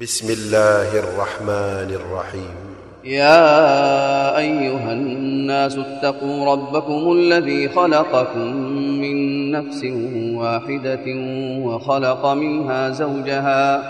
[0.00, 2.54] بسم الله الرحمن الرحيم
[3.04, 8.56] يا ايها الناس اتقوا ربكم الذي خلقكم
[9.00, 9.84] من نفس
[10.34, 11.04] واحدة
[11.64, 13.82] وخلق منها زوجها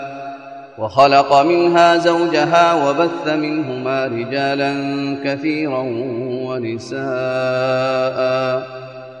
[0.77, 4.73] وخلق منها زوجها وبث منهما رجالا
[5.25, 5.81] كثيرا
[6.47, 7.01] ونساء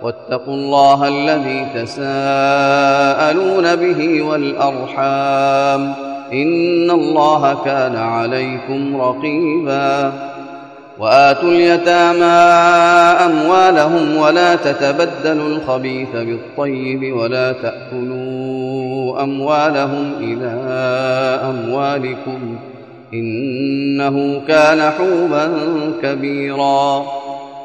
[0.03, 5.95] واتقوا الله الذي تساءلون به والارحام
[6.33, 10.13] إن الله كان عليكم رقيبا.
[10.99, 12.25] وآتوا اليتامى
[13.25, 20.51] أموالهم ولا تتبدلوا الخبيث بالطيب ولا تأكلوا أموالهم إلى
[21.49, 22.55] أموالكم
[23.13, 25.51] إنه كان حوبا
[26.03, 27.05] كبيراً.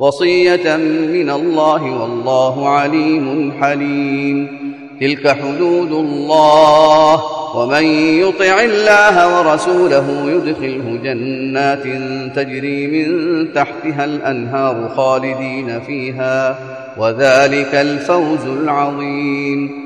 [0.00, 0.76] وصية
[1.12, 4.66] من الله والله عليم حليم.
[5.00, 7.22] تلك حدود الله.
[7.56, 7.84] ومن
[8.20, 11.82] يطع الله ورسوله يدخله جنات
[12.36, 16.58] تجري من تحتها الأنهار خالدين فيها.
[16.98, 19.85] وذلك الفوز العظيم.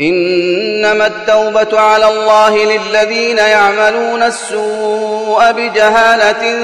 [0.00, 6.58] إنما التوبة على الله للذين يعملون السوء بجهالة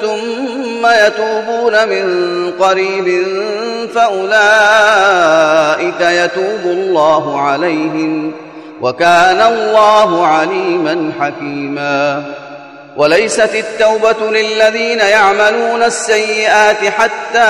[0.00, 2.06] ثم يتوبون من
[2.60, 3.26] قريب
[3.94, 5.20] فأولئك
[6.00, 8.32] يتوب الله عليهم
[8.80, 12.24] وكان الله عليما حكيما.
[12.96, 17.48] وليست التوبة للذين يعملون السيئات حتى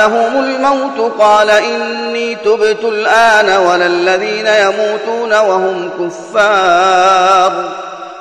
[0.00, 7.52] أحدهم الموت قال إني تبت الآن ولا الذين يموتون وهم كفار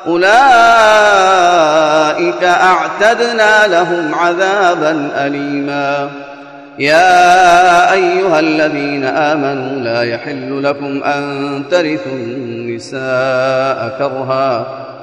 [0.08, 0.34] أولئك
[2.44, 6.10] أعتدنا لهم عذابا أليما.
[6.80, 13.00] يا أيها الذين آمنوا لا يحل لكم أن ترثوا النساء
[14.00, 14.68] كرها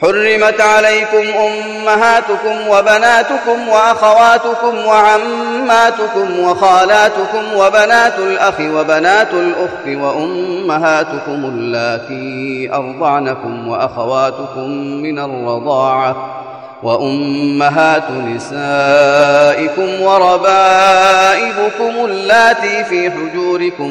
[0.00, 14.70] حرمت عليكم أمهاتكم وبناتكم وأخواتكم وعماتكم وخالاتكم وبنات الأخ وبنات الأخت وأمهاتكم اللاتي أرضعنكم وأخواتكم
[15.02, 16.40] من الرضاعة
[16.82, 23.90] وأمهات نسائكم وربائبكم اللاتي في حجوركم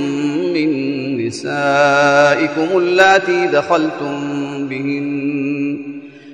[0.53, 4.19] من نسائكم اللاتي دخلتم
[4.67, 5.32] بهن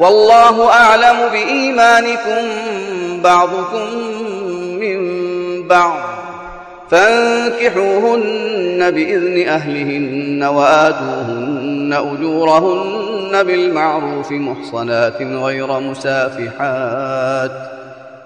[0.00, 2.48] والله أعلم بإيمانكم
[3.22, 3.86] بعضكم
[4.80, 4.98] من
[5.68, 6.00] بعض.
[6.90, 17.50] فانكحوهن بإذن أهلهن وآتوهن أجورهن بالمعروف محصنات غير مسافحات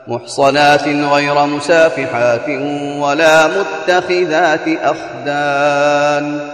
[0.08, 2.48] محصنات غير مسافحات
[2.98, 6.53] ولا متخذات أخدان.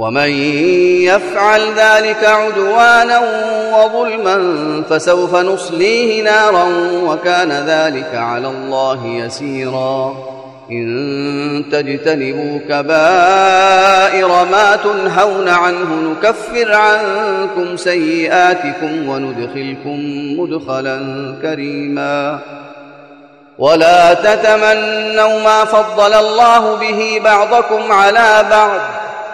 [0.00, 0.30] ومن
[1.04, 3.20] يفعل ذلك عدوانا
[3.74, 4.36] وظلما
[4.90, 6.64] فسوف نصليه نارا
[7.04, 10.16] وكان ذلك على الله يسيرا.
[10.70, 19.98] إن تجتنبوا كبائر ما تنهون عنه نكفر عنكم سيئاتكم وندخلكم
[20.38, 20.98] مدخلا
[21.42, 22.38] كريما.
[23.58, 28.80] ولا تتمنوا ما فضل الله به بعضكم على بعض.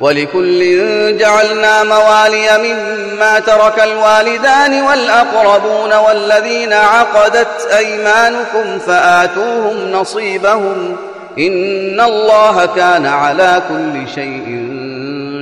[0.00, 10.96] ولكل جعلنا موالي مما ترك الوالدان والأقربون والذين عقدت أيمانكم فآتوهم نصيبهم
[11.38, 14.68] إن الله كان على كل شيء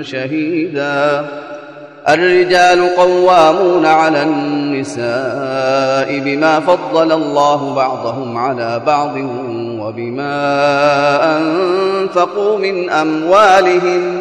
[0.03, 1.27] شهيدا
[2.09, 9.17] الرجال قوامون على النساء بما فضل الله بعضهم على بعض
[9.81, 10.37] وبما
[11.39, 14.21] أنفقوا من أموالهم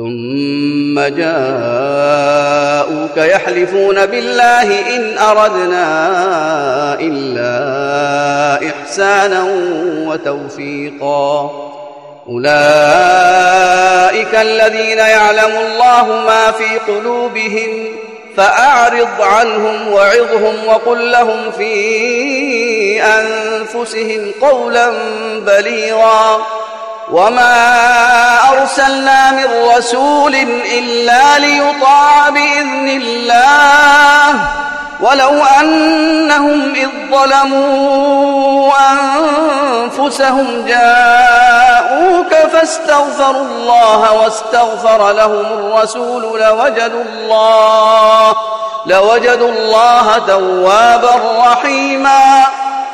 [0.00, 2.56] ثم جاءوك
[3.16, 5.86] يحلفون بالله إن أردنا
[7.00, 9.42] إلا إحسانا
[10.06, 11.50] وتوفيقا.
[12.28, 12.54] أولئك
[14.34, 17.88] الذين يعلم الله ما في قلوبهم
[18.36, 24.92] فأعرض عنهم وعظهم وقل لهم في أنفسهم قولا
[25.46, 26.46] بليغا.
[27.12, 27.54] وما
[28.52, 29.46] أرسلنا من
[29.76, 30.34] رسول
[30.78, 34.40] إلا ليطاع بإذن الله
[35.00, 48.34] ولو أنهم إذ ظلموا أنفسهم جاءوك فاستغفروا الله واستغفر لهم الرسول لوجدوا الله
[48.86, 52.46] لوجدوا الله توابا رحيما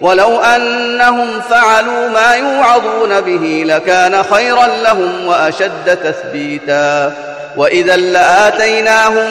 [0.00, 7.12] ولو أنهم فعلوا ما يوعظون به لكان خيرا لهم وأشد تثبيتا.
[7.56, 9.26] وإذا لآتيناهم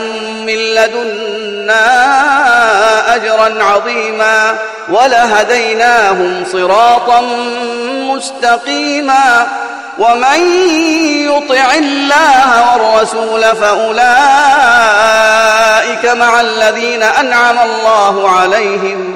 [0.45, 1.85] من لدنا
[3.15, 4.55] أجرا عظيما
[4.89, 7.21] ولهديناهم صراطا
[8.15, 9.47] مستقيما.
[9.99, 10.39] ومن
[11.25, 14.05] يطع الله والرسول فأولئك
[16.05, 19.15] مع الذين أنعم الله عليهم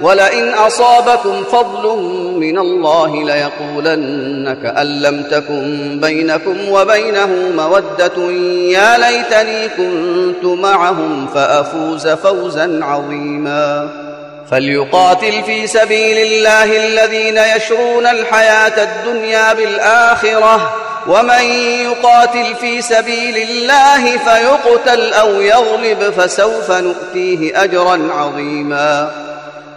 [0.00, 1.96] ولئن أصابكم فضل
[2.40, 8.32] من الله ليقولن كان لم تكن بينكم وبينه مودة
[8.70, 13.88] يا ليتني كنت معهم فأفوز فوزا عظيما.
[14.50, 20.74] فليقاتل في سبيل الله الذين يشرون الحياة الدنيا بالآخرة
[21.06, 21.44] ومن
[21.82, 29.10] يقاتل في سبيل الله فيقتل أو يغلب فسوف نؤتيه أجرا عظيما.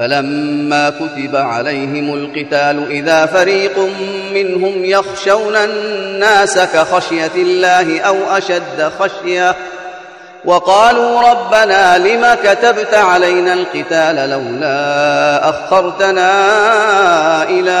[0.00, 3.78] فلما كتب عليهم القتال إذا فريق
[4.34, 9.56] منهم يخشون الناس كخشية الله أو أشد خشية
[10.44, 16.32] وقالوا ربنا لم كتبت علينا القتال لولا أخرتنا
[17.42, 17.80] إلى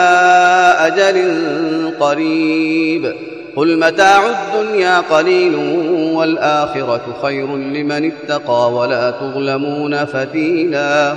[0.78, 3.14] أجل قريب
[3.56, 5.54] قل متاع الدنيا قليل
[6.14, 11.16] والآخرة خير لمن اتقى ولا تظلمون فتيلا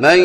[0.00, 0.18] من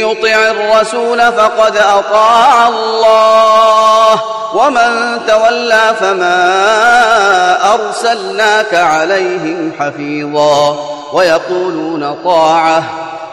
[0.00, 4.20] يطع الرسول فقد أطاع الله
[4.54, 10.94] ومن تولى فما أرسلناك عليهم حفيظا.
[11.12, 12.82] ويقولون طاعة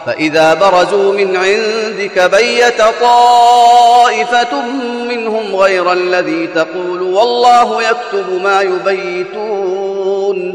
[0.06, 4.60] فإذا برزوا من عندك بيت طائفة
[5.08, 10.54] منهم غير الذي تقول والله يكتب ما يبيتون.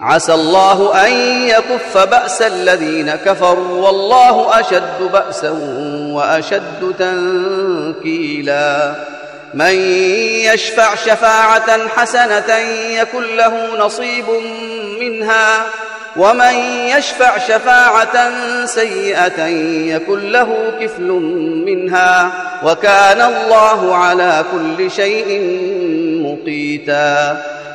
[0.00, 1.12] عسى الله أن
[1.48, 5.50] يكف بأس الذين كفروا والله أشد بأسا
[6.12, 8.94] وأشد تنكيلا.
[9.54, 9.74] من
[10.54, 12.56] يشفع شفاعة حسنة
[12.90, 14.24] يكن له نصيب
[15.00, 15.62] منها
[16.16, 16.54] ومن
[16.96, 18.30] يشفع شفاعة
[18.66, 19.46] سيئة
[19.94, 21.08] يكن له كفل
[21.66, 22.32] منها.
[22.64, 25.40] وكان الله على كل شيء
[26.22, 27.42] مقيتا.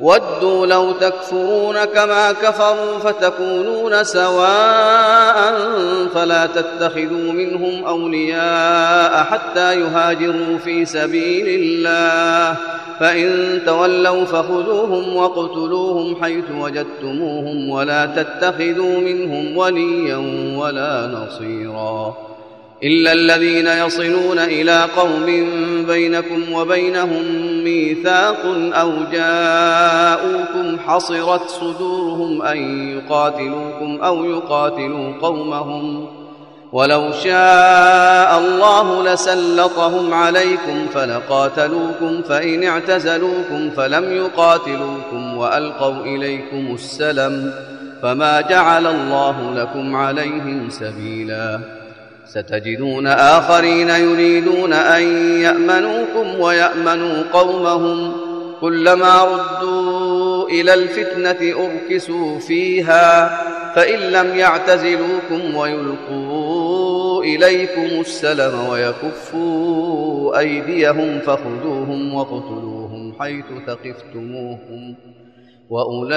[0.00, 5.58] ودوا لو تكفرون كما كفروا فتكونون سواء
[6.14, 12.56] فلا تتخذوا منهم أولياء حتى يهاجروا في سبيل الله.
[13.00, 20.16] فإن تولوا فخذوهم واقتلوهم حيث وجدتموهم ولا تتخذوا منهم وليا
[20.58, 22.16] ولا نصيرا.
[22.82, 25.26] إلا الذين يصلون إلى قوم
[25.86, 27.24] بينكم وبينهم
[27.64, 28.40] ميثاق
[28.72, 36.06] أو جاءوكم حصرت صدورهم أن يقاتلوكم أو يقاتلوا قومهم
[36.72, 47.52] ولو شاء الله لسلطهم عليكم فلقاتلوكم فإن اعتزلوكم فلم يقاتلوكم وألقوا إليكم السلم
[48.02, 51.77] فما جعل الله لكم عليهم سبيلاً
[52.28, 55.02] ستجدون آخرين يريدون أن
[55.40, 58.12] يأمنوكم ويأمنوا قومهم.
[58.60, 63.28] كلما ردوا إلى الفتنة أركسوا فيها
[63.74, 74.94] فإن لم يعتزلوكم ويلقوا إليكم السلم ويكفوا أيديهم فخذوهم وقتلوهم حيث ثقفتموهم.
[75.70, 76.08] وأولئكم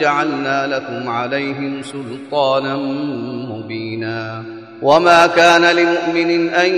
[0.00, 2.76] جعلنا لكم عليهم سلطانا
[3.48, 4.42] مبينا.
[4.82, 6.74] وما كان لمؤمن أن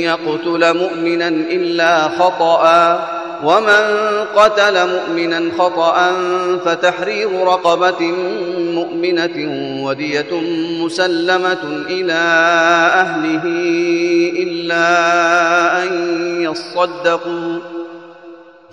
[0.00, 2.98] يقتل مؤمنا إلا خطأ.
[3.44, 3.84] ومن
[4.36, 6.12] قتل مؤمنا خطأ
[6.64, 8.12] فتحرير رقبة
[8.58, 9.48] مؤمنة
[9.84, 10.40] ودية
[10.84, 12.22] مسلمة إلى
[12.94, 13.44] أهله
[14.42, 14.86] إلا
[15.82, 15.88] أن
[16.42, 17.73] يصدقوا.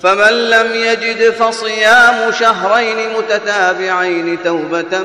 [0.00, 5.02] فمن لم يجد فصيام شهرين متتابعين توبة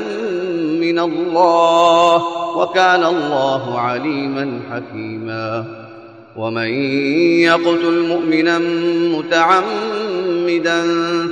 [0.82, 2.24] من الله
[2.58, 5.66] وكان الله عليما حكيما.
[6.36, 6.68] ومن
[7.42, 8.60] يقتل مؤمنا
[9.18, 10.84] متعمدا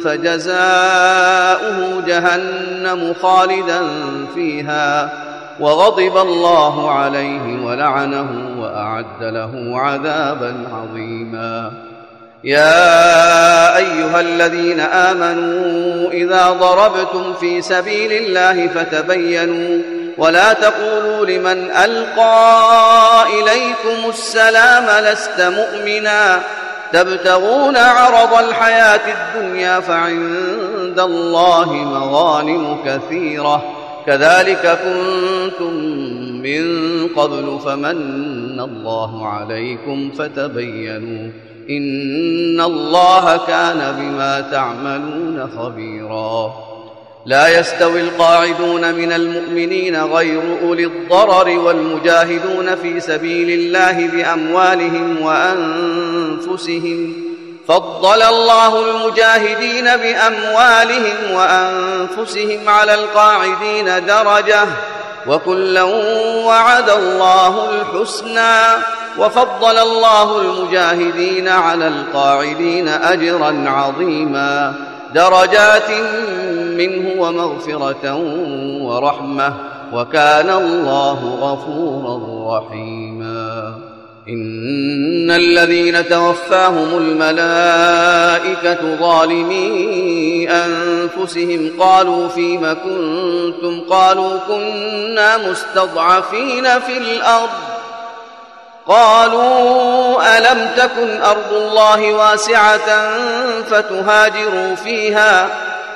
[0.03, 3.81] فجزاؤه جهنم خالدا
[4.35, 5.09] فيها
[5.59, 11.71] وغضب الله عليه ولعنه وأعد له عذابا عظيما.
[12.43, 19.81] يا أيها الذين آمنوا إذا ضربتم في سبيل الله فتبينوا
[20.17, 26.41] ولا تقولوا لمن ألقى إليكم السلام لست مؤمنا
[26.93, 33.63] تبتغون عرض الحياة الدنيا فعند الله مغانم كثيرة
[34.05, 35.73] كذلك كنتم
[36.41, 36.65] من
[37.07, 41.31] قبل فمن الله عليكم فتبينوا
[41.77, 46.53] إن الله كان بما تعملون خبيرا.
[47.25, 57.13] لا يستوي القاعدون من المؤمنين غير أولي الضرر والمجاهدون في سبيل الله بأموالهم وأنفسهم.
[57.67, 64.65] فضل الله المجاهدين بأموالهم وأنفسهم على القاعدين درجة.
[65.27, 65.83] وكلا
[66.45, 68.83] وعد الله الحسنى.
[69.19, 74.73] وفضل الله المجاهدين على القاعدين أجرا عظيما.
[75.15, 75.91] درجات
[76.77, 78.15] منه ومغفرة
[78.81, 79.53] ورحمة
[79.93, 82.19] وكان الله غفورا
[82.57, 83.73] رحيما.
[84.29, 97.70] إن الذين توفاهم الملائكة ظالمي أنفسهم قالوا فيم كنتم؟ قالوا كنا مستضعفين في الأرض.
[98.87, 103.11] قالوا ألم تكن أرض الله واسعة
[103.61, 105.47] فتهاجروا فيها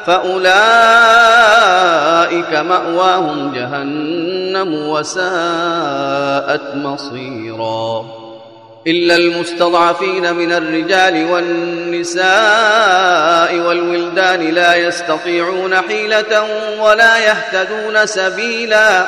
[0.05, 0.45] فأولئك
[2.53, 8.05] مأواهم جهنم وساءت مصيرا
[8.87, 12.25] إلا المستضعفين من الرجال والنساء
[13.59, 16.47] والولدان لا يستطيعون حيلة
[16.79, 19.07] ولا يهتدون سبيلا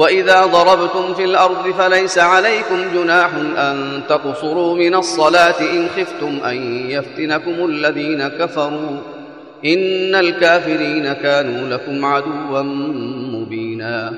[0.00, 7.64] وإذا ضربتم في الأرض فليس عليكم جناح أن تقصروا من الصلاة إن خفتم أن يفتنكم
[7.64, 8.98] الذين كفروا
[9.64, 12.62] إن الكافرين كانوا لكم عدوا
[13.32, 14.12] مبينا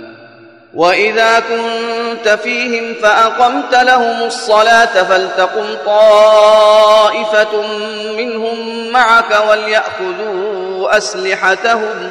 [0.75, 7.63] وإذا كنت فيهم فأقمت لهم الصلاة فلتقم طائفة
[8.17, 12.11] منهم معك وليأخذوا أسلحتهم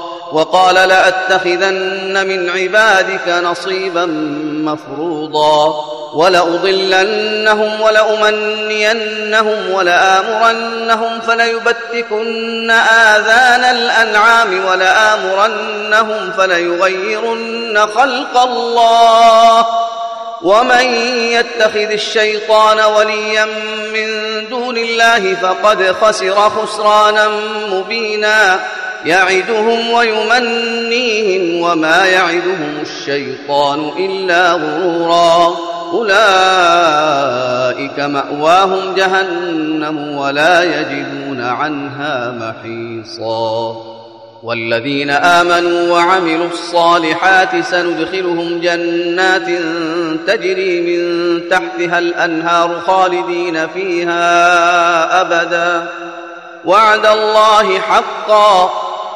[0.31, 4.05] وقال لأتخذن من عبادك نصيبا
[4.65, 19.65] مفروضا ولأضلنهم ولأمنينهم ولآمرنهم فليبتكن آذان الأنعام ولآمرنهم فليغيرن خلق الله
[20.41, 20.93] ومن
[21.31, 23.45] يتخذ الشيطان وليا
[23.93, 24.11] من
[24.49, 27.27] دون الله فقد خسر خسرانا
[27.71, 28.59] مبينا
[29.05, 35.55] يعدهم ويمنيهم وما يعدهم الشيطان إلا غرورا.
[35.93, 43.75] أولئك مأواهم جهنم ولا يجدون عنها محيصا.
[44.43, 49.47] والذين آمنوا وعملوا الصالحات سندخلهم جنات
[50.27, 55.87] تجري من تحتها الأنهار خالدين فيها أبدا.
[56.65, 58.90] وعد الله حقا.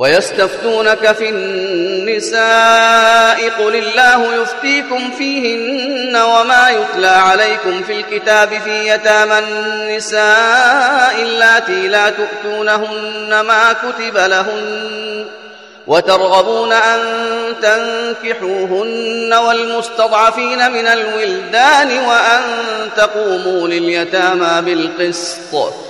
[0.00, 2.40] ويستفتونك في النساء
[3.48, 13.40] قل الله يفتيكم فيهن وما يتلى عليكم في الكتاب في يتامى النساء اللاتي لا تؤتونهن
[13.40, 15.26] ما كتب لهن
[15.86, 17.00] وترغبون أن
[17.62, 22.42] تنكحوهن والمستضعفين من الولدان وأن
[22.96, 25.89] تقوموا لليتامى بالقسط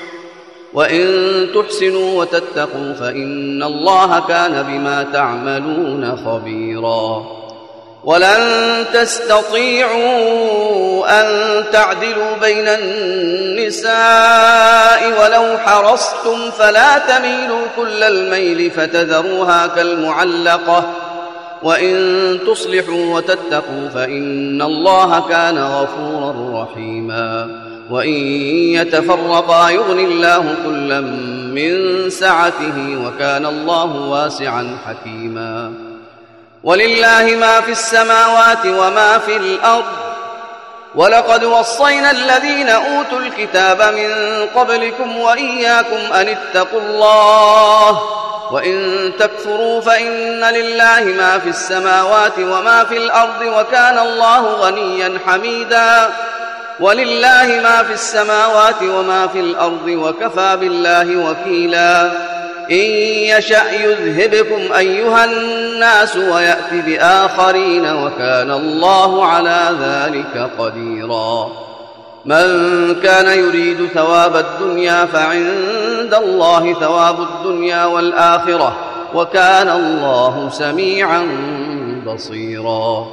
[0.73, 7.25] وإن تحسنوا وتتقوا فإن الله كان بما تعملون خبيرا.
[8.03, 9.99] ولن تستطيعوا
[11.21, 11.25] أن
[11.71, 13.91] تعدلوا بين النساء
[15.21, 20.93] ولو حرصتم فلا تميلوا كل الميل فتذروها كالمعلقة.
[21.63, 27.70] وإن تصلحوا وتتقوا فإن الله كان غفورا رحيما.
[27.91, 28.13] وإن
[28.73, 31.01] يتفرقا يغن الله كلا
[31.51, 35.73] من سعته وكان الله واسعا حكيما.
[36.63, 39.83] ولله ما في السماوات وما في الأرض.
[40.95, 44.11] ولقد وصينا الذين أوتوا الكتاب من
[44.55, 48.01] قبلكم وإياكم أن اتقوا الله.
[48.51, 56.09] وإن تكفروا فإن لله ما في السماوات وما في الأرض وكان الله غنيا حميدا.
[56.81, 62.11] ولله ما في السماوات وما في الأرض وكفى بالله وكيلا.
[62.71, 62.85] إن
[63.37, 71.51] يشأ يذهبكم أيها الناس ويأت بآخرين وكان الله على ذلك قديرا.
[72.25, 72.45] من
[73.03, 78.77] كان يريد ثواب الدنيا فعند عند الله ثواب الدنيا والآخرة
[79.13, 81.27] وكان الله سميعا
[82.07, 83.07] بصيرا.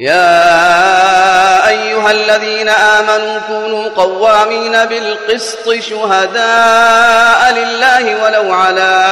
[0.00, 9.04] يا أيها الذين آمنوا كونوا قوامين بالقسط شهداء لله ولو على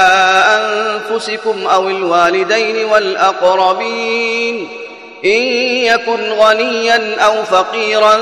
[0.59, 4.68] أنفسكم أو الوالدين والأقربين.
[5.24, 5.43] إن
[5.82, 8.16] يكن غنيا أو فقيرا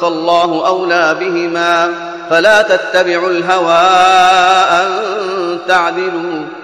[0.00, 1.94] فالله أولى بهما.
[2.30, 3.88] فلا تتبعوا الهوى
[4.70, 4.88] أن
[5.68, 6.63] تعدلوا.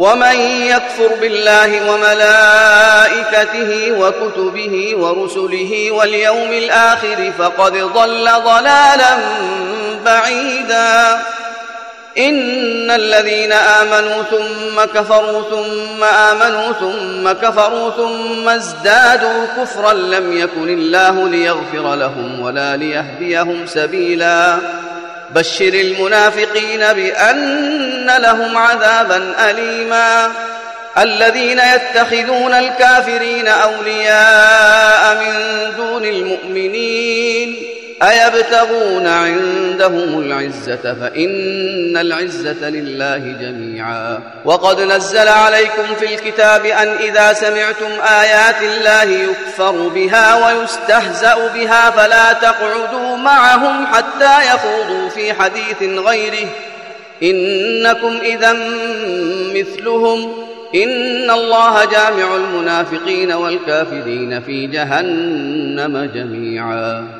[0.00, 9.18] ومن يكفر بالله وملائكته وكتبه ورسله واليوم الآخر فقد ضل ضلالا
[10.04, 11.20] بعيدا.
[12.18, 21.28] إن الذين آمنوا ثم كفروا ثم آمنوا ثم كفروا ثم ازدادوا كفرا لم يكن الله
[21.28, 24.58] ليغفر لهم ولا ليهديهم سبيلا.
[25.34, 30.32] بشر المنافقين بأن لهم عذابا أليما.
[30.98, 35.34] الذين يتخذون الكافرين أولياء من
[35.76, 37.69] دون المؤمنين.
[38.02, 44.20] أيبتغون عندهم العزة فإن العزة لله جميعا.
[44.44, 47.90] وقد نزل عليكم في الكتاب أن إذا سمعتم
[48.20, 56.48] آيات الله يكفر بها ويستهزأ بها فلا تقعدوا معهم حتى يخوضوا في حديث غيره.
[57.22, 58.52] إنكم إذا
[59.54, 60.32] مثلهم.
[60.74, 67.19] إن الله جامع المنافقين والكافرين في جهنم جميعا.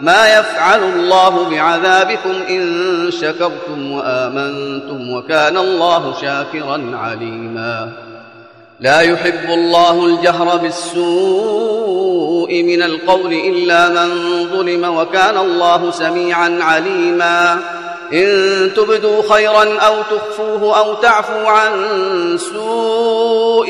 [0.00, 7.92] ما يفعل الله بعذابكم إن شكرتم وآمنتم وكان الله شاكرا عليما.
[8.80, 14.10] لا يحب الله الجهر بالسوء من القول إلا من
[14.52, 17.60] ظلم وكان الله سميعا عليما.
[18.12, 21.72] إن تبدوا خيرا أو تخفوه أو تعفوا عن
[22.38, 23.66] سوء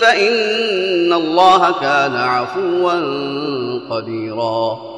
[0.00, 2.92] فإن الله كان عفوا
[3.90, 4.97] قديرا.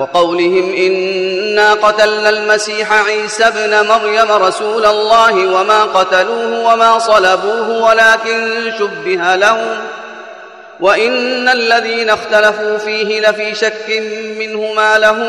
[0.00, 9.36] وقولهم إنا قتلنا المسيح عيسى ابن مريم رسول الله وما قتلوه وما صلبوه ولكن شبه
[9.36, 9.78] لهم
[10.80, 14.02] وإن الذين اختلفوا فيه لفي شك
[14.38, 15.26] منه ما لهم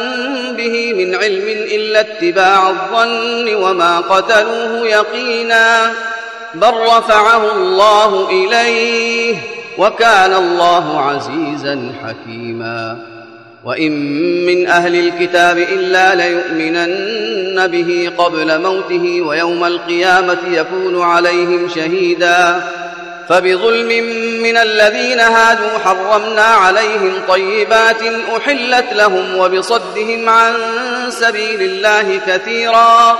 [0.58, 5.94] به من علم إلا اتباع الظن وما قتلوه يقينا
[6.54, 9.36] بل رفعه الله إليه
[9.78, 13.11] وكان الله عزيزا حكيما
[13.66, 13.92] وإن
[14.46, 22.64] من أهل الكتاب إلا ليؤمنن به قبل موته ويوم القيامة يكون عليهم شهيدا.
[23.30, 24.04] فبظلم
[24.44, 28.02] من الذين هادوا حرمنا عليهم طيبات
[28.38, 30.54] أحلت لهم وبصدهم عن
[31.10, 33.20] سبيل الله كثيراً.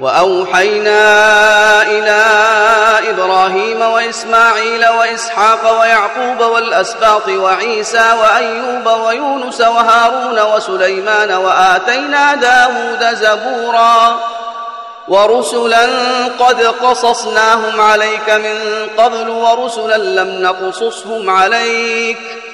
[0.00, 1.02] وأوحينا
[1.82, 2.22] إلى
[3.10, 14.18] إبراهيم وإسماعيل وإسحاق ويعقوب والأسباط وعيسى وأيوب ويونس وهارون وسليمان وآتينا داود زبورا
[15.08, 15.86] ورسلا
[16.38, 18.58] قد قصصناهم عليك من
[18.98, 22.18] قبل ورسلا لم نقصصهم عليك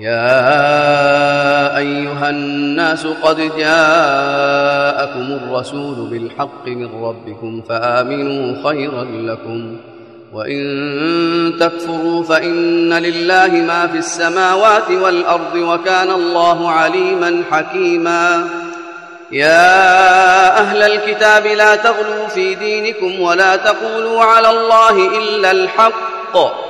[0.00, 9.76] يا أيها الناس قد جاءكم الرسول بالحق من ربكم فآمنوا خيرا لكم
[10.32, 10.60] وإن
[11.60, 18.48] تكفروا فإن لله ما في السماوات والأرض وكان الله عليما حكيما
[19.32, 26.69] يا أهل الكتاب لا تغلوا في دينكم ولا تقولوا على الله إلا الحق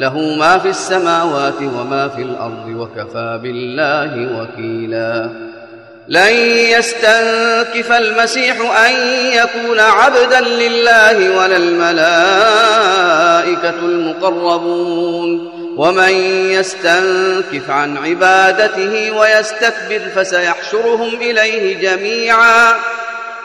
[0.00, 5.30] له ما في السماوات وما في الأرض وكفى بالله وكيلا.
[6.08, 6.32] لن
[6.78, 8.92] يستنكف المسيح أن
[9.32, 12.04] يكون عبدا لله ولا الملائكة
[13.82, 15.50] المقربون.
[15.76, 16.14] ومن
[16.50, 22.72] يستنكف عن عبادته ويستكبر فسيحشرهم إليه جميعا.